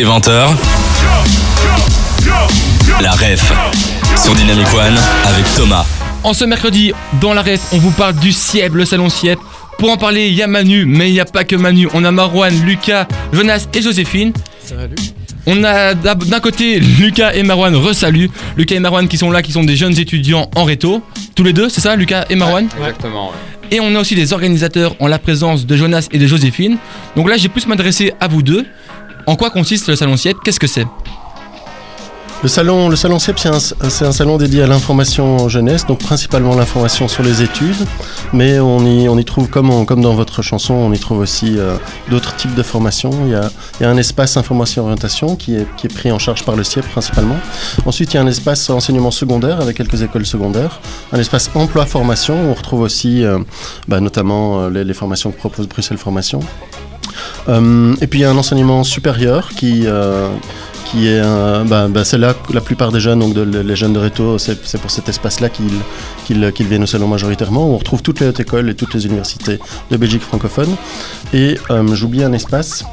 des 0.00 0.06
20h. 0.06 0.48
La 3.02 3.10
ref 3.10 3.52
sur 4.16 4.34
Dynamic 4.34 4.66
One 4.72 4.98
avec 5.26 5.44
Thomas. 5.54 5.84
En 6.24 6.32
ce 6.32 6.46
mercredi, 6.46 6.92
dans 7.20 7.34
la 7.34 7.42
ref, 7.42 7.60
on 7.72 7.76
vous 7.76 7.90
parle 7.90 8.14
du 8.14 8.32
CIEB, 8.32 8.76
le 8.76 8.86
salon 8.86 9.10
CIEB. 9.10 9.38
Pour 9.78 9.90
en 9.90 9.98
parler, 9.98 10.28
il 10.28 10.34
y 10.34 10.42
a 10.42 10.46
Manu, 10.46 10.86
mais 10.86 11.10
il 11.10 11.12
n'y 11.12 11.20
a 11.20 11.26
pas 11.26 11.44
que 11.44 11.54
Manu. 11.54 11.86
On 11.92 12.02
a 12.04 12.10
Marwan, 12.12 12.64
Lucas, 12.64 13.08
Jonas 13.34 13.66
et 13.74 13.82
Joséphine. 13.82 14.32
On 15.46 15.62
a 15.64 15.92
d'un 15.92 16.40
côté 16.40 16.80
Lucas 16.80 17.34
et 17.34 17.42
Marwan, 17.42 17.76
resalut. 17.76 18.30
Lucas 18.56 18.76
et 18.76 18.80
Marwan 18.80 19.06
qui 19.06 19.18
sont 19.18 19.30
là, 19.30 19.42
qui 19.42 19.52
sont 19.52 19.64
des 19.64 19.76
jeunes 19.76 19.98
étudiants 19.98 20.48
en 20.56 20.64
réto. 20.64 21.02
Tous 21.34 21.44
les 21.44 21.52
deux, 21.52 21.68
c'est 21.68 21.82
ça, 21.82 21.94
Lucas 21.94 22.24
et 22.30 22.36
Marwan? 22.36 22.68
Exactement. 22.78 23.32
Et 23.70 23.80
on 23.80 23.94
a 23.94 24.00
aussi 24.00 24.14
des 24.14 24.32
organisateurs 24.32 24.96
en 24.98 25.08
la 25.08 25.18
présence 25.18 25.66
de 25.66 25.76
Jonas 25.76 26.08
et 26.10 26.18
de 26.18 26.26
Joséphine. 26.26 26.78
Donc 27.16 27.28
là, 27.28 27.36
j'ai 27.36 27.50
plus 27.50 27.66
m'adresser 27.66 28.14
à 28.18 28.28
vous 28.28 28.42
deux. 28.42 28.64
En 29.26 29.36
quoi 29.36 29.50
consiste 29.50 29.88
le 29.88 29.96
salon 29.96 30.16
CIEP 30.16 30.38
Qu'est-ce 30.42 30.60
que 30.60 30.66
c'est? 30.66 30.86
Le 32.42 32.48
salon, 32.48 32.88
le 32.88 32.96
salon 32.96 33.18
c'est 33.18 33.46
un, 33.48 34.12
salon 34.12 34.38
dédié 34.38 34.62
à 34.62 34.66
l'information 34.66 35.50
jeunesse, 35.50 35.84
donc 35.84 35.98
principalement 35.98 36.56
l'information 36.56 37.06
sur 37.06 37.22
les 37.22 37.42
études, 37.42 37.86
mais 38.32 38.58
on 38.58 38.78
y, 38.86 39.10
on 39.10 39.18
y 39.18 39.26
trouve, 39.26 39.50
comme, 39.50 39.84
comme 39.84 40.00
dans 40.00 40.14
votre 40.14 40.40
chanson, 40.40 40.72
on 40.72 40.90
y 40.94 40.98
trouve 40.98 41.18
aussi 41.18 41.58
euh, 41.58 41.76
d'autres 42.08 42.34
types 42.36 42.54
de 42.54 42.62
formations. 42.62 43.10
Il 43.26 43.32
y, 43.32 43.34
a, 43.34 43.50
il 43.78 43.82
y 43.82 43.86
a, 43.86 43.90
un 43.90 43.96
espace 43.98 44.38
information-orientation 44.38 45.36
qui 45.36 45.56
est, 45.56 45.66
qui 45.76 45.86
est 45.88 45.94
pris 45.94 46.10
en 46.10 46.18
charge 46.18 46.42
par 46.46 46.56
le 46.56 46.64
CIEP 46.64 46.86
principalement. 46.88 47.36
Ensuite, 47.84 48.14
il 48.14 48.16
y 48.16 48.18
a 48.18 48.22
un 48.22 48.26
espace 48.26 48.70
enseignement 48.70 49.10
secondaire 49.10 49.60
avec 49.60 49.76
quelques 49.76 50.00
écoles 50.00 50.24
secondaires, 50.24 50.80
un 51.12 51.18
espace 51.18 51.50
emploi-formation, 51.54 52.50
on 52.50 52.54
retrouve 52.54 52.80
aussi 52.80 53.22
euh, 53.22 53.38
bah, 53.86 54.00
notamment 54.00 54.62
euh, 54.62 54.70
les, 54.70 54.84
les, 54.84 54.94
formations 54.94 55.30
que 55.30 55.36
propose 55.36 55.68
Bruxelles 55.68 55.98
Formation. 55.98 56.40
Et 57.48 58.06
puis 58.06 58.20
il 58.20 58.22
y 58.22 58.24
a 58.24 58.30
un 58.30 58.36
enseignement 58.36 58.84
supérieur 58.84 59.50
qui 59.50 59.86
qui 60.84 61.08
est 61.08 61.22
bah, 61.68 61.88
bah, 61.88 62.04
c'est 62.04 62.18
là 62.18 62.34
la 62.52 62.60
plupart 62.60 62.92
des 62.92 63.00
jeunes, 63.00 63.20
donc 63.20 63.36
les 63.36 63.76
jeunes 63.76 63.92
de 63.92 63.98
Réto, 63.98 64.38
c'est 64.38 64.80
pour 64.80 64.90
cet 64.90 65.08
espace-là 65.08 65.48
qu'ils 65.48 66.66
viennent 66.66 66.82
au 66.82 66.86
salon 66.86 67.08
majoritairement. 67.08 67.68
Où 67.68 67.74
on 67.74 67.78
retrouve 67.78 68.02
toutes 68.02 68.20
les 68.20 68.28
hautes 68.28 68.40
écoles 68.40 68.68
et 68.70 68.74
toutes 68.74 68.94
les 68.94 69.06
universités 69.06 69.58
de 69.90 69.96
Belgique 69.96 70.22
francophone. 70.22 70.74
Et 71.32 71.58
euh, 71.70 71.94
j'oublie 71.94 72.24
un 72.24 72.32
espace. 72.32 72.84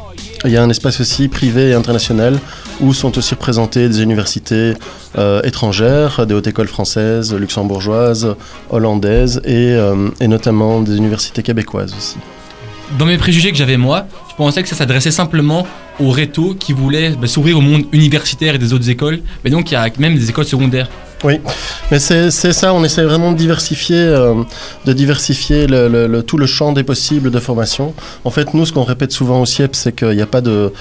Il 0.45 0.51
y 0.51 0.57
a 0.57 0.63
un 0.63 0.69
espace 0.69 1.01
aussi 1.01 1.27
privé 1.27 1.69
et 1.69 1.73
international 1.73 2.37
où 2.79 2.93
sont 2.93 3.17
aussi 3.17 3.33
représentées 3.33 3.89
des 3.89 4.03
universités 4.03 4.73
euh, 5.17 5.41
étrangères, 5.41 6.27
des 6.27 6.35
hautes 6.35 6.45
écoles 6.45 6.67
françaises, 6.67 7.33
luxembourgeoises, 7.33 8.35
hollandaises 8.69 9.41
et, 9.43 9.73
euh, 9.73 10.09
et 10.19 10.27
notamment 10.27 10.81
des 10.81 10.95
universités 10.97 11.41
québécoises 11.41 11.95
aussi. 11.97 12.17
Dans 12.91 13.05
mes 13.05 13.17
préjugés 13.17 13.51
que 13.51 13.57
j'avais 13.57 13.75
moi, 13.75 14.07
je 14.29 14.35
pensais 14.35 14.63
que 14.63 14.69
ça 14.69 14.75
s'adressait 14.75 15.11
simplement 15.11 15.67
au 15.99 16.09
réto 16.09 16.55
qui 16.57 16.71
voulait 16.71 17.11
bah, 17.11 17.27
s'ouvrir 17.27 17.57
au 17.57 17.61
monde 17.61 17.83
universitaire 17.91 18.55
et 18.55 18.57
des 18.57 18.71
autres 18.71 18.89
écoles, 18.89 19.19
mais 19.43 19.49
donc 19.49 19.69
il 19.71 19.73
y 19.73 19.77
a 19.77 19.89
même 19.99 20.15
des 20.15 20.29
écoles 20.29 20.45
secondaires. 20.45 20.89
Oui, 21.23 21.39
mais 21.89 21.97
c'est 21.99 22.29
ça, 22.29 22.73
on 22.75 22.83
essaie 22.83 23.03
vraiment 23.03 23.31
de 23.31 23.37
diversifier, 23.37 23.97
euh, 23.97 24.35
de 24.85 24.93
diversifier 24.93 25.65
le, 25.65 26.21
tout 26.21 26.37
le 26.37 26.45
champ 26.45 26.73
des 26.73 26.83
possibles 26.83 27.31
de 27.31 27.39
formation. 27.39 27.95
En 28.23 28.29
fait, 28.29 28.53
nous, 28.53 28.67
ce 28.67 28.73
qu'on 28.73 28.83
répète 28.83 29.11
souvent 29.11 29.41
au 29.41 29.45
CIEP, 29.45 29.75
c'est 29.75 29.95
qu'il 29.95 30.09
n'y 30.09 30.21
a, 30.21 30.27
pas 30.27 30.41
de, 30.41 30.71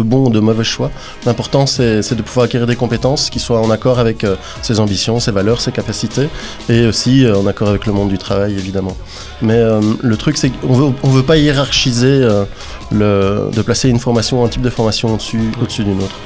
bon 0.00 0.26
ou 0.26 0.30
de 0.30 0.40
mauvais 0.40 0.64
choix. 0.64 0.90
L'important, 1.24 1.64
c'est 1.64 2.14
de 2.14 2.22
pouvoir 2.22 2.44
acquérir 2.44 2.66
des 2.66 2.76
compétences 2.76 3.30
qui 3.30 3.38
soient 3.38 3.60
en 3.60 3.70
accord 3.70 3.98
avec 3.98 4.24
euh, 4.24 4.36
ses 4.60 4.80
ambitions, 4.80 5.18
ses 5.18 5.32
valeurs, 5.32 5.62
ses 5.62 5.72
capacités, 5.72 6.28
et 6.68 6.86
aussi 6.86 7.24
euh, 7.24 7.38
en 7.38 7.46
accord 7.46 7.68
avec 7.68 7.86
le 7.86 7.94
monde 7.94 8.10
du 8.10 8.18
travail, 8.18 8.52
évidemment. 8.52 8.96
Mais 9.40 9.62
le 10.02 10.16
truc, 10.16 10.36
c'est 10.36 10.50
qu'on 10.50 10.74
veut, 10.74 10.92
ne 11.04 11.10
veut 11.10 11.22
pas 11.22 11.38
hiérarchiser, 11.38 12.20
de 12.92 13.62
placer 13.62 13.88
une 13.88 13.98
formation, 13.98 14.44
un 14.44 14.48
type 14.48 14.62
de 14.62 14.70
formation 14.70 15.14
au-dessus 15.14 15.40
au 15.62 15.82
d'une 15.82 16.02
autre. 16.02 16.16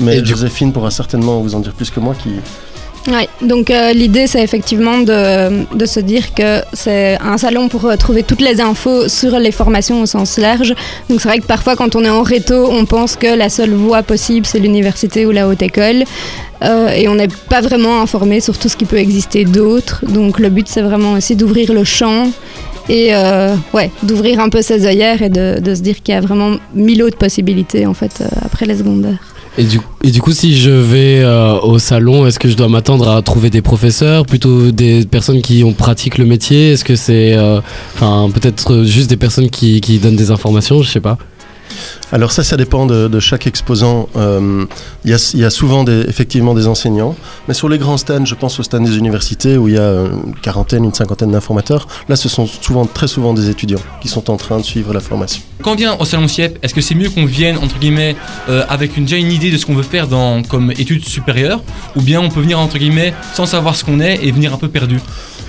Mais 0.00 0.24
Joséphine 0.24 0.72
pourra 0.72 0.90
certainement 0.90 1.40
vous 1.40 1.54
en 1.54 1.60
dire 1.60 1.72
plus 1.72 1.90
que 1.90 2.00
moi 2.00 2.14
qui, 2.14 2.30
oui, 3.08 3.28
donc 3.40 3.70
euh, 3.70 3.94
l'idée 3.94 4.26
c'est 4.26 4.42
effectivement 4.42 4.98
de, 4.98 5.64
de, 5.74 5.86
se 5.86 6.00
dire 6.00 6.34
que 6.34 6.60
c'est 6.74 7.16
un 7.22 7.38
salon 7.38 7.68
pour 7.68 7.86
euh, 7.86 7.96
trouver 7.96 8.22
toutes 8.22 8.42
les 8.42 8.60
infos 8.60 9.08
sur 9.08 9.38
les 9.38 9.52
formations 9.52 10.02
au 10.02 10.06
sens 10.06 10.36
large. 10.36 10.74
Donc 11.08 11.22
c'est 11.22 11.28
vrai 11.28 11.38
que 11.38 11.46
parfois 11.46 11.76
quand 11.76 11.96
on 11.96 12.04
est 12.04 12.10
en 12.10 12.22
réto, 12.22 12.68
on 12.70 12.84
pense 12.84 13.16
que 13.16 13.26
la 13.26 13.48
seule 13.48 13.72
voie 13.72 14.02
possible 14.02 14.44
c'est 14.44 14.58
l'université 14.58 15.24
ou 15.24 15.30
la 15.30 15.48
haute 15.48 15.62
école. 15.62 16.04
Euh, 16.62 16.88
et 16.90 17.08
on 17.08 17.14
n'est 17.14 17.28
pas 17.48 17.62
vraiment 17.62 18.02
informé 18.02 18.40
sur 18.40 18.58
tout 18.58 18.68
ce 18.68 18.76
qui 18.76 18.84
peut 18.84 18.98
exister 18.98 19.46
d'autre. 19.46 20.04
Donc 20.06 20.38
le 20.38 20.50
but 20.50 20.68
c'est 20.68 20.82
vraiment 20.82 21.12
aussi 21.12 21.36
d'ouvrir 21.36 21.72
le 21.72 21.84
champ 21.84 22.30
et 22.90 23.12
ouais, 23.72 23.90
d'ouvrir 24.02 24.40
un 24.40 24.48
peu 24.48 24.62
ses 24.62 24.84
œillères 24.84 25.22
et 25.22 25.28
de, 25.28 25.60
de 25.60 25.74
se 25.76 25.80
dire 25.80 26.02
qu'il 26.02 26.12
y 26.12 26.18
a 26.18 26.20
vraiment 26.20 26.56
mille 26.74 27.04
autres 27.04 27.18
possibilités 27.18 27.86
en 27.86 27.94
fait 27.94 28.22
après 28.44 28.66
les 28.66 28.78
secondaires. 28.78 29.20
Et 29.58 29.64
du, 29.64 29.80
et 30.04 30.10
du 30.10 30.22
coup, 30.22 30.32
si 30.32 30.56
je 30.56 30.70
vais 30.70 31.20
euh, 31.22 31.58
au 31.60 31.78
salon, 31.78 32.26
est-ce 32.26 32.38
que 32.38 32.48
je 32.48 32.56
dois 32.56 32.68
m'attendre 32.68 33.08
à 33.08 33.20
trouver 33.20 33.50
des 33.50 33.62
professeurs, 33.62 34.24
plutôt 34.24 34.70
des 34.70 35.04
personnes 35.04 35.42
qui 35.42 35.64
ont 35.64 35.72
pratiquent 35.72 36.18
le 36.18 36.24
métier? 36.24 36.72
Est-ce 36.72 36.84
que 36.84 36.96
c'est, 36.96 37.34
euh, 37.34 37.60
enfin, 37.94 38.30
peut-être 38.32 38.84
juste 38.84 39.10
des 39.10 39.16
personnes 39.16 39.50
qui, 39.50 39.80
qui 39.80 39.98
donnent 39.98 40.16
des 40.16 40.30
informations? 40.30 40.82
Je 40.82 40.90
sais 40.90 41.00
pas. 41.00 41.18
Alors 42.12 42.32
ça, 42.32 42.42
ça 42.42 42.56
dépend 42.56 42.86
de, 42.86 43.20
chaque 43.20 43.46
exposant. 43.46 44.08
Euh, 44.16 44.64
il 45.04 45.10
y, 45.10 45.44
a 45.44 45.50
souvent 45.50 45.84
des, 45.84 46.00
effectivement 46.08 46.54
des 46.54 46.66
enseignants, 46.66 47.14
mais 47.46 47.54
sur 47.54 47.68
les 47.68 47.78
grands 47.78 47.96
stands, 47.96 48.24
je 48.24 48.34
pense 48.34 48.58
aux 48.58 48.62
stands 48.62 48.80
des 48.80 48.96
universités 48.96 49.56
où 49.56 49.68
il 49.68 49.74
y 49.74 49.78
a 49.78 49.90
une 49.90 50.34
quarantaine, 50.42 50.84
une 50.84 50.94
cinquantaine 50.94 51.30
d'informateurs. 51.30 51.86
Là, 52.08 52.16
ce 52.16 52.28
sont 52.28 52.46
souvent, 52.46 52.86
très 52.86 53.08
souvent 53.08 53.34
des 53.34 53.48
étudiants 53.48 53.80
qui 54.00 54.08
sont 54.08 54.30
en 54.30 54.36
train 54.36 54.58
de 54.58 54.64
suivre 54.64 54.92
la 54.92 55.00
formation. 55.00 55.42
Quand 55.62 55.72
on 55.72 55.76
vient 55.76 55.96
au 55.98 56.04
salon 56.04 56.26
CIEP, 56.26 56.58
est-ce 56.62 56.74
que 56.74 56.80
c'est 56.80 56.94
mieux 56.94 57.10
qu'on 57.10 57.26
vienne 57.26 57.58
entre 57.58 57.78
guillemets 57.78 58.16
euh, 58.48 58.64
avec 58.68 58.96
une, 58.96 59.04
déjà 59.04 59.16
une 59.16 59.30
idée 59.30 59.50
de 59.50 59.58
ce 59.58 59.66
qu'on 59.66 59.74
veut 59.74 59.82
faire 59.82 60.08
dans, 60.08 60.42
comme 60.42 60.70
études 60.72 61.04
supérieures, 61.04 61.62
ou 61.96 62.02
bien 62.02 62.20
on 62.20 62.30
peut 62.30 62.40
venir 62.40 62.58
entre 62.58 62.78
guillemets 62.78 63.14
sans 63.34 63.46
savoir 63.46 63.76
ce 63.76 63.84
qu'on 63.84 64.00
est 64.00 64.24
et 64.24 64.32
venir 64.32 64.54
un 64.54 64.56
peu 64.56 64.68
perdu? 64.68 65.00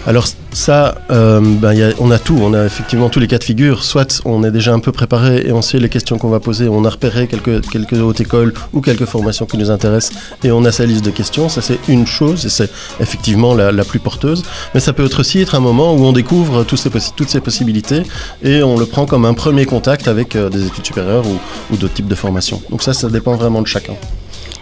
Alors 0.06 0.28
ça, 0.54 0.96
euh, 1.12 1.40
ben, 1.42 1.94
on 2.00 2.12
a 2.12 2.20
tout, 2.20 2.38
on 2.42 2.54
a 2.54 2.66
effectivement 2.66 3.10
tous 3.10 3.20
les 3.20 3.28
cas 3.28 3.38
de 3.38 3.44
figure. 3.44 3.84
Soit 3.84 4.22
on 4.26 4.44
est 4.44 4.52
déjà 4.52 4.74
un 4.74 4.80
peu 4.80 4.92
préparé 4.92 5.44
et 5.46 5.52
on 5.52 5.62
sait 5.62 5.80
les 5.80 5.90
questions 5.90 6.18
qu'on 6.18 6.30
va 6.30 6.40
poser, 6.40 6.68
on 6.68 6.84
a 6.84 6.90
repéré 6.90 7.28
quelques, 7.28 7.70
quelques 7.70 7.94
hautes 7.94 8.20
écoles 8.20 8.54
ou 8.74 8.82
quelques 8.82 9.06
formations 9.06 9.46
qui 9.46 9.58
nous 9.58 9.72
intéressent 9.72 10.18
et 10.44 10.52
on 10.52 10.66
a 10.66 10.72
sa 10.72 10.86
liste 10.86 11.06
de 11.06 11.12
questions. 11.12 11.50
Ça 11.50 11.62
c'est 11.62 11.80
une 11.88 12.06
chose 12.06 12.46
et 12.46 12.50
c'est 12.50 12.70
effectivement 13.00 13.54
la, 13.54 13.84
plus 13.86 14.00
porteuse. 14.00 14.44
Mais 14.74 14.80
ça 14.80 14.94
peut 14.94 15.06
être 15.06 15.20
aussi 15.20 15.42
être 15.42 15.56
un 15.56 15.60
moment 15.60 15.94
où 15.94 16.04
on 16.04 16.12
découvre 16.12 16.66
ces 16.76 16.90
toutes 17.16 17.30
ces 17.30 17.42
possibilités 17.42 18.04
et 18.44 18.62
on 18.64 18.78
le 18.78 18.86
prend 18.86 19.06
comme 19.06 19.26
un 19.26 19.34
premier 19.34 19.66
contact 19.66 20.08
avec 20.08 20.36
euh, 20.36 20.50
des 20.50 20.66
études 20.66 20.86
supérieures 20.86 21.26
ou, 21.26 21.74
ou 21.74 21.78
d'autres 21.78 21.94
types 21.94 22.08
de 22.08 22.16
formations. 22.16 22.62
Donc 22.70 22.84
ça, 22.84 22.94
ça 22.94 23.10
dépend 23.10 23.36
vraiment 23.36 23.62
de 23.62 23.68
chacun. 23.68 23.94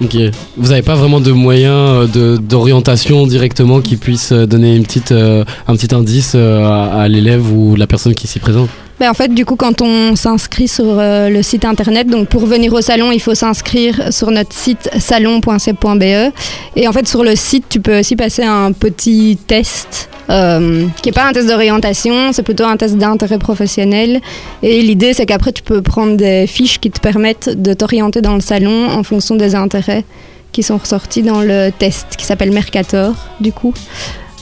Ok. 0.01 0.15
Vous 0.55 0.69
n'avez 0.69 0.81
pas 0.81 0.95
vraiment 0.95 1.19
de 1.19 1.31
moyens 1.31 2.09
euh, 2.15 2.37
d'orientation 2.37 3.27
directement 3.27 3.81
qui 3.81 3.97
puisse 3.97 4.31
euh, 4.31 4.45
donner 4.45 4.75
une 4.75 4.83
petite, 4.83 5.11
euh, 5.11 5.43
un 5.67 5.75
petit 5.75 5.93
indice 5.93 6.35
à, 6.35 7.07
l'élève 7.09 7.51
ou 7.51 7.75
la 7.75 7.85
personne 7.85 8.15
qui 8.15 8.27
s'y 8.27 8.39
présente? 8.39 8.69
Ben 8.99 9.09
en 9.09 9.13
fait, 9.13 9.33
du 9.33 9.45
coup, 9.45 9.55
quand 9.55 9.81
on 9.81 10.15
s'inscrit 10.15 10.67
sur 10.67 10.97
le 10.97 11.41
site 11.41 11.63
internet, 11.63 12.07
donc 12.07 12.27
pour 12.27 12.45
venir 12.45 12.73
au 12.73 12.81
salon, 12.81 13.13
il 13.13 13.21
faut 13.21 13.33
s'inscrire 13.33 14.11
sur 14.11 14.29
notre 14.29 14.51
site 14.51 14.89
salon.c.be. 14.99 16.33
Et 16.75 16.85
en 16.85 16.91
fait, 16.91 17.07
sur 17.07 17.23
le 17.23 17.33
site, 17.37 17.63
tu 17.69 17.79
peux 17.79 17.99
aussi 17.99 18.17
passer 18.17 18.43
un 18.43 18.73
petit 18.73 19.37
test 19.47 20.09
euh, 20.29 20.85
qui 21.01 21.09
n'est 21.09 21.13
pas 21.13 21.27
un 21.27 21.31
test 21.31 21.47
d'orientation, 21.47 22.31
c'est 22.33 22.43
plutôt 22.43 22.65
un 22.65 22.77
test 22.77 22.97
d'intérêt 22.97 23.39
professionnel. 23.39 24.21
Et 24.61 24.81
l'idée, 24.81 25.13
c'est 25.13 25.25
qu'après, 25.25 25.51
tu 25.51 25.63
peux 25.63 25.81
prendre 25.81 26.17
des 26.17 26.47
fiches 26.47 26.79
qui 26.79 26.91
te 26.91 26.99
permettent 26.99 27.49
de 27.49 27.73
t'orienter 27.73 28.21
dans 28.21 28.35
le 28.35 28.41
salon 28.41 28.89
en 28.89 29.03
fonction 29.03 29.35
des 29.35 29.55
intérêts 29.55 30.03
qui 30.51 30.63
sont 30.63 30.77
ressortis 30.77 31.23
dans 31.23 31.41
le 31.41 31.71
test 31.71 32.15
qui 32.17 32.25
s'appelle 32.25 32.51
Mercator, 32.51 33.13
du 33.39 33.51
coup. 33.51 33.73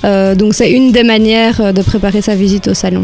Euh, 0.03 0.35
donc, 0.35 0.53
c'est 0.53 0.71
une 0.71 0.91
des 0.91 1.03
manières 1.03 1.73
de 1.73 1.81
préparer 1.81 2.21
sa 2.21 2.35
visite 2.35 2.67
au 2.67 2.73
salon. 2.73 3.03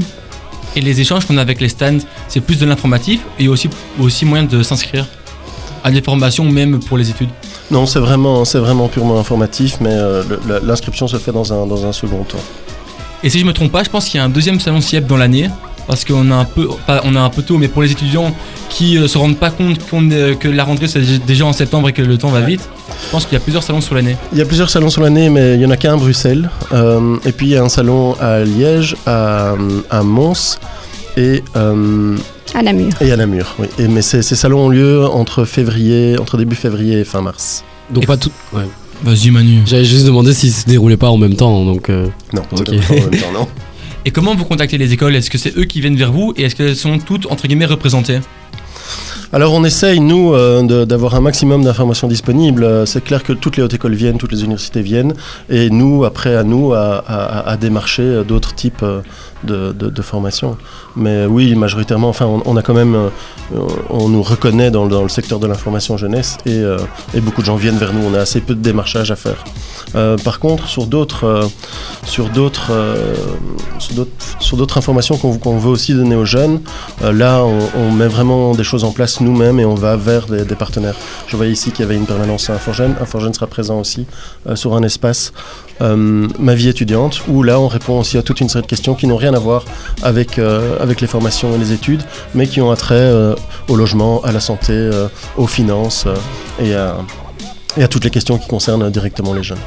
Et 0.75 0.81
les 0.81 0.99
échanges 0.99 1.25
qu'on 1.25 1.37
a 1.37 1.41
avec 1.41 1.61
les 1.61 1.69
stands, 1.69 1.99
c'est 2.27 2.41
plus 2.41 2.59
de 2.59 2.65
l'informatif 2.65 3.21
et 3.39 3.47
aussi, 3.47 3.69
aussi 3.99 4.25
moyen 4.25 4.43
de 4.43 4.63
s'inscrire 4.63 5.05
à 5.83 5.91
des 5.91 6.01
formations, 6.01 6.45
même 6.45 6.79
pour 6.79 6.97
les 6.97 7.09
études? 7.09 7.29
Non, 7.69 7.85
c'est 7.85 7.99
vraiment, 7.99 8.43
vraiment 8.43 8.87
purement 8.87 9.19
informatif, 9.19 9.77
mais 9.81 9.91
euh, 9.91 10.23
l'inscription 10.63 11.07
se 11.07 11.17
fait 11.17 11.31
dans 11.31 11.53
un, 11.53 11.67
dans 11.67 11.85
un 11.85 11.91
second 11.91 12.23
temps. 12.23 12.37
Et 13.23 13.29
si 13.29 13.39
je 13.39 13.45
me 13.45 13.53
trompe 13.53 13.71
pas, 13.71 13.83
je 13.83 13.89
pense 13.89 14.05
qu'il 14.05 14.17
y 14.17 14.21
a 14.21 14.25
un 14.25 14.29
deuxième 14.29 14.59
salon 14.59 14.81
CIEP 14.81 15.07
dans 15.07 15.17
l'année. 15.17 15.49
Parce 15.87 16.05
qu'on 16.05 16.31
a 16.31 16.35
un 16.35 16.45
peu, 16.45 16.69
on 17.03 17.15
a 17.15 17.19
un 17.19 17.29
peu 17.29 17.41
tôt, 17.41 17.57
mais 17.57 17.67
pour 17.67 17.81
les 17.81 17.91
étudiants 17.91 18.33
qui 18.69 18.95
ne 18.95 19.01
euh, 19.01 19.07
se 19.07 19.17
rendent 19.17 19.37
pas 19.37 19.49
compte 19.49 19.79
que 19.85 20.47
la 20.47 20.63
rentrée 20.63 20.87
c'est 20.87 21.01
déjà 21.25 21.45
en 21.45 21.51
septembre 21.51 21.89
et 21.89 21.93
que 21.93 22.01
le 22.01 22.17
temps 22.17 22.29
va 22.29 22.39
vite, 22.39 22.61
je 23.05 23.11
pense 23.11 23.25
qu'il 23.25 23.33
y 23.33 23.35
a 23.35 23.41
plusieurs 23.41 23.63
salons 23.63 23.81
sur 23.81 23.93
l'année. 23.93 24.15
Il 24.31 24.37
y 24.37 24.41
a 24.41 24.45
plusieurs 24.45 24.69
salons 24.69 24.89
sur 24.89 25.01
l'année, 25.01 25.29
mais 25.29 25.55
il 25.55 25.59
n'y 25.59 25.65
en 25.65 25.71
a 25.71 25.77
qu'un 25.77 25.95
à 25.95 25.97
Bruxelles. 25.97 26.49
Euh, 26.71 27.17
et 27.25 27.33
puis 27.33 27.47
il 27.47 27.51
y 27.51 27.57
a 27.57 27.63
un 27.63 27.69
salon 27.69 28.15
à 28.21 28.45
Liège, 28.45 28.95
à, 29.05 29.55
Mons 30.03 30.57
et. 31.17 31.43
Euh, 31.57 32.15
à 32.53 32.61
Namur. 32.61 32.93
Et 33.01 33.11
à 33.11 33.17
Namur, 33.17 33.55
oui. 33.59 33.67
Et, 33.77 33.89
mais 33.89 34.01
ces, 34.01 34.21
salons 34.21 34.67
ont 34.67 34.69
lieu 34.69 35.05
entre 35.05 35.43
février, 35.43 36.17
entre 36.17 36.37
début 36.37 36.55
février 36.55 36.99
et 36.99 37.03
fin 37.03 37.21
mars. 37.21 37.65
Donc 37.89 38.05
pas 38.05 38.15
tout. 38.15 38.31
Ouais. 38.53 38.63
Vas-y 39.03 39.31
Manu. 39.31 39.59
J'avais 39.65 39.85
juste 39.85 40.05
demandé 40.05 40.33
s'ils 40.33 40.51
se 40.53 40.65
déroulaient 40.65 40.97
pas 40.97 41.09
en 41.09 41.17
même 41.17 41.35
temps, 41.35 41.65
donc. 41.65 41.89
Euh, 41.89 42.07
non, 42.33 42.41
ok. 42.51 42.69
en 42.69 42.71
même 42.71 43.19
temps, 43.19 43.31
non. 43.33 43.47
Et 44.05 44.11
comment 44.11 44.35
vous 44.35 44.45
contactez 44.45 44.77
les 44.77 44.93
écoles? 44.93 45.15
Est-ce 45.15 45.29
que 45.29 45.37
c'est 45.37 45.57
eux 45.57 45.63
qui 45.65 45.81
viennent 45.81 45.95
vers 45.95 46.11
vous 46.11 46.33
et 46.37 46.43
est-ce 46.43 46.55
qu'elles 46.55 46.75
sont 46.75 46.99
toutes 46.99 47.25
entre 47.27 47.47
guillemets 47.47 47.65
représentées? 47.65 48.19
Alors 49.33 49.55
on 49.55 49.63
essaye, 49.63 49.99
nous, 49.99 50.31
euh, 50.35 50.85
d'avoir 50.85 51.15
un 51.15 51.19
maximum 51.19 51.63
d'informations 51.63 52.07
disponibles. 52.07 52.63
Euh, 52.63 52.85
C'est 52.85 53.03
clair 53.03 53.23
que 53.23 53.33
toutes 53.33 53.57
les 53.57 53.63
hautes 53.63 53.73
écoles 53.73 53.95
viennent, 53.95 54.19
toutes 54.19 54.31
les 54.31 54.43
universités 54.43 54.83
viennent, 54.83 55.15
et 55.49 55.71
nous, 55.71 56.05
après, 56.05 56.35
à 56.35 56.43
nous, 56.43 56.71
à, 56.73 57.57
démarcher 57.59 58.03
euh, 58.03 58.23
d'autres 58.23 58.53
types 58.53 58.85
de, 59.43 60.01
formations. 60.03 60.55
Mais 60.95 61.25
oui, 61.25 61.55
majoritairement, 61.55 62.09
enfin, 62.09 62.27
on, 62.45 62.55
a 62.57 62.61
quand 62.61 62.75
même, 62.75 62.95
on 63.89 64.07
nous 64.07 64.21
reconnaît 64.21 64.69
dans, 64.69 64.85
le- 64.85 65.09
secteur 65.09 65.39
de 65.39 65.47
l'information 65.47 65.97
jeunesse, 65.97 66.37
et, 66.45 66.61
et 67.15 67.19
beaucoup 67.19 67.41
de 67.41 67.47
gens 67.47 67.55
viennent 67.55 67.77
vers 67.77 67.91
nous. 67.91 68.01
On 68.05 68.13
a 68.13 68.19
assez 68.19 68.39
peu 68.39 68.53
de 68.53 68.61
démarchage 68.61 69.09
à 69.09 69.15
faire. 69.15 69.43
Euh, 69.95 70.17
par 70.17 70.39
contre, 70.39 70.67
sur 70.67 70.87
d'autres, 70.87 71.25
euh, 71.25 71.43
euh, 71.43 71.47
sur 72.07 72.29
d'autres, 72.29 72.71
sur 74.39 74.57
d'autres 74.57 74.77
informations 74.77 75.17
qu'on 75.17 75.57
veut 75.57 75.69
aussi 75.69 75.93
donner 75.93 76.15
aux 76.15 76.25
jeunes, 76.25 76.61
là, 77.01 77.43
on, 77.43 77.91
met 77.91 78.07
vraiment 78.07 78.53
des 78.53 78.63
choses 78.63 78.83
en 78.83 78.91
place 78.91 79.21
nous-mêmes 79.21 79.59
et 79.59 79.65
on 79.65 79.75
va 79.75 79.95
vers 79.95 80.25
des, 80.25 80.55
partenaires. 80.55 80.95
Je 81.27 81.35
voyais 81.35 81.51
ici 81.51 81.71
qu'il 81.71 81.81
y 81.81 81.83
avait 81.83 81.95
une 81.95 82.05
permanence 82.05 82.49
à 82.49 82.53
Inforgène. 82.53 82.95
Inforgène 83.01 83.33
sera 83.33 83.47
présent 83.47 83.79
aussi 83.79 84.05
sur 84.55 84.75
un 84.75 84.83
espace 84.83 85.33
Ma 85.79 86.55
vie 86.55 86.69
étudiante, 86.69 87.23
où 87.27 87.43
là, 87.43 87.59
on 87.59 87.67
répond 87.67 87.99
aussi 87.99 88.17
à 88.17 88.21
toute 88.21 88.39
une 88.39 88.47
série 88.47 88.61
de 88.61 88.67
questions 88.67 88.95
qui 88.95 89.05
n'ont 89.05 89.17
rien 89.17 89.33
à 89.33 89.39
voir 89.39 89.65
avec, 90.01 90.37
les 90.37 91.07
formations 91.07 91.53
et 91.55 91.57
les 91.57 91.73
études, 91.73 92.03
mais 92.33 92.47
qui 92.47 92.61
ont 92.61 92.71
un 92.71 92.75
trait 92.75 92.95
euh, 92.95 93.35
au 93.67 93.75
logement, 93.75 94.21
à 94.23 94.31
la 94.31 94.39
santé, 94.39 94.89
aux 95.37 95.47
finances 95.47 96.05
et 96.59 96.73
à 96.73 97.87
toutes 97.89 98.05
les 98.05 98.11
questions 98.11 98.37
qui 98.37 98.47
concernent 98.47 98.89
directement 98.89 99.33
les 99.33 99.43
jeunes. 99.43 99.57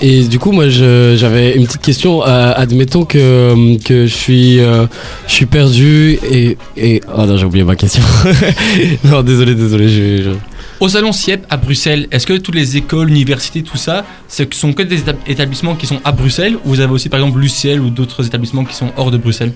Et 0.00 0.24
du 0.24 0.38
coup, 0.38 0.52
moi, 0.52 0.68
j'avais 0.68 1.54
une 1.56 1.66
petite 1.66 1.80
question. 1.82 2.26
Euh, 2.26 2.52
admettons 2.56 3.04
que, 3.04 3.76
que 3.84 4.06
je 4.06 4.14
suis, 4.14 4.60
euh, 4.60 4.86
je 5.28 5.32
suis 5.32 5.46
perdu 5.46 6.18
et, 6.30 6.58
et 6.76 7.00
oh 7.16 7.24
non, 7.24 7.36
j'ai 7.36 7.44
oublié 7.46 7.64
ma 7.64 7.76
question. 7.76 8.02
non, 9.04 9.22
désolé, 9.22 9.54
désolé. 9.54 9.88
Je, 9.88 10.30
Au 10.80 10.88
salon 10.88 11.12
CIEP 11.12 11.46
à 11.48 11.56
Bruxelles, 11.56 12.08
est-ce 12.10 12.26
que 12.26 12.34
toutes 12.34 12.56
les 12.56 12.76
écoles, 12.76 13.08
universités, 13.08 13.62
tout 13.62 13.76
ça, 13.76 14.04
ce 14.28 14.42
sont 14.52 14.72
que 14.72 14.82
des 14.82 14.98
étab- 15.02 15.16
établissements 15.26 15.74
qui 15.76 15.86
sont 15.86 16.00
à 16.04 16.12
Bruxelles 16.12 16.56
ou 16.64 16.70
vous 16.70 16.80
avez 16.80 16.92
aussi 16.92 17.08
par 17.08 17.20
exemple 17.20 17.38
l'UCL 17.38 17.80
ou 17.80 17.88
d'autres 17.90 18.26
établissements 18.26 18.64
qui 18.64 18.74
sont 18.74 18.90
hors 18.96 19.10
de 19.12 19.16
Bruxelles? 19.16 19.52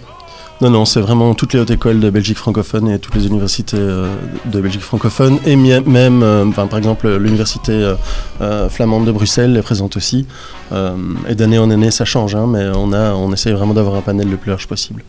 Non, 0.60 0.70
non, 0.70 0.84
c'est 0.84 1.00
vraiment 1.00 1.34
toutes 1.34 1.52
les 1.52 1.60
hautes 1.60 1.70
écoles 1.70 2.00
de 2.00 2.10
Belgique 2.10 2.36
francophone 2.36 2.88
et 2.90 2.98
toutes 2.98 3.14
les 3.14 3.26
universités 3.28 3.76
euh, 3.78 4.08
de 4.46 4.60
Belgique 4.60 4.80
francophone. 4.80 5.38
Et 5.46 5.54
même, 5.54 6.22
euh, 6.24 6.44
enfin, 6.48 6.66
par 6.66 6.78
exemple, 6.78 7.08
l'université 7.16 7.70
euh, 7.70 7.94
euh, 8.40 8.68
flamande 8.68 9.04
de 9.06 9.12
Bruxelles 9.12 9.56
est 9.56 9.62
présente 9.62 9.96
aussi. 9.96 10.26
Euh, 10.72 10.90
et 11.28 11.36
d'année 11.36 11.58
en 11.58 11.70
année, 11.70 11.92
ça 11.92 12.04
change, 12.04 12.34
hein, 12.34 12.46
mais 12.48 12.66
on, 12.74 12.92
a, 12.92 13.12
on 13.12 13.32
essaye 13.32 13.52
vraiment 13.52 13.72
d'avoir 13.72 13.94
un 13.94 14.00
panel 14.00 14.28
le 14.28 14.36
plus 14.36 14.50
large 14.50 14.66
possible. 14.66 15.04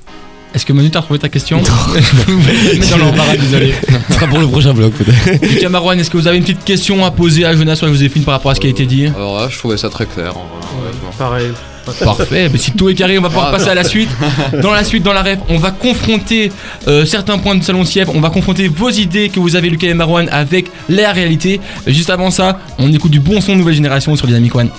Est-ce 0.54 0.66
que 0.68 0.74
Manu 0.74 0.92
t'as 0.92 1.00
retrouvé 1.00 1.20
ta 1.20 1.30
question? 1.30 1.62
Dans 2.92 2.98
l'embarras, 2.98 3.36
désolé. 3.36 3.74
Ce 4.08 4.14
sera 4.14 4.28
pour 4.28 4.40
le 4.40 4.48
prochain 4.48 4.74
blog, 4.74 4.92
peut-être. 4.94 5.44
Lucas 5.48 5.70
Marouane, 5.70 6.00
est-ce 6.00 6.12
que 6.12 6.18
vous 6.18 6.28
avez 6.28 6.38
une 6.38 6.44
petite 6.44 6.64
question 6.64 7.04
à 7.06 7.10
poser 7.12 7.46
à 7.46 7.56
Jonas 7.56 7.80
ou 7.82 7.86
à 7.86 7.88
Joséphine 7.90 8.24
par 8.24 8.36
rapport 8.36 8.52
à 8.52 8.56
ce 8.56 8.60
qui 8.60 8.68
a 8.68 8.70
été 8.72 8.86
dit? 8.86 9.08
Alors 9.08 9.40
là, 9.40 9.48
je 9.50 9.58
trouvais 9.58 9.78
ça 9.78 9.90
très 9.90 10.06
clair. 10.06 10.38
en 10.38 10.42
vrai. 10.42 10.92
Pareil. 11.18 11.52
Parfait, 12.04 12.50
mais 12.52 12.58
si 12.58 12.72
tout 12.72 12.90
est 12.90 12.94
carré, 12.96 13.18
on 13.18 13.22
va 13.22 13.30
pouvoir 13.30 13.48
Ah, 13.50 13.52
passer 13.58 13.70
à 13.70 13.76
la 13.76 13.84
suite. 13.84 14.10
Dans 14.62 14.72
la 14.72 14.84
suite, 14.84 15.04
dans 15.04 15.14
la 15.14 15.22
rêve, 15.22 15.40
on 15.50 15.58
va 15.58 15.72
confronter 15.72 16.52
euh, 16.88 17.06
certains 17.06 17.38
points 17.38 17.56
du 17.56 17.64
salon 17.64 17.84
Siep, 17.86 18.10
on 18.14 18.20
va 18.22 18.30
confronter 18.30 18.68
vos 18.68 18.90
idées 18.90 19.30
que 19.30 19.40
vous 19.40 19.56
avez, 19.56 19.70
Lucas 19.70 19.88
et 19.88 19.94
Marouane, 19.94 20.30
avec 20.32 20.68
la 20.90 21.12
réalité. 21.12 21.60
Juste 21.88 22.10
avant 22.10 22.32
ça, 22.32 22.60
on 22.78 22.92
écoute 22.94 23.12
du 23.12 23.20
bon 23.20 23.42
son 23.42 23.56
nouvelle 23.56 23.76
génération 23.76 24.16
sur 24.16 24.28
Dynamic 24.28 24.56
One. 24.56 24.70